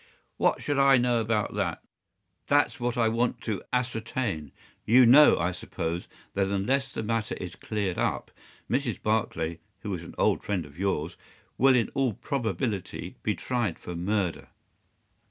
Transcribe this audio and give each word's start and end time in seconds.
"What 0.37 0.63
should 0.63 0.79
I 0.79 0.97
know 0.97 1.19
about 1.21 1.53
that?" 1.53 1.83
"That's 2.47 2.79
what 2.79 2.97
I 2.97 3.07
want 3.07 3.39
to 3.41 3.61
ascertain. 3.71 4.51
You 4.83 5.05
know, 5.05 5.37
I 5.37 5.51
suppose, 5.51 6.07
that 6.33 6.47
unless 6.47 6.91
the 6.91 7.03
matter 7.03 7.35
is 7.35 7.53
cleared 7.55 7.99
up, 7.99 8.31
Mrs. 8.67 8.99
Barclay, 8.99 9.59
who 9.81 9.93
is 9.93 10.01
an 10.01 10.15
old 10.17 10.43
friend 10.43 10.65
of 10.65 10.79
yours, 10.79 11.17
will 11.55 11.75
in 11.75 11.89
all 11.93 12.13
probability 12.13 13.17
be 13.21 13.35
tried 13.35 13.77
for 13.77 13.95
murder." 13.95 14.47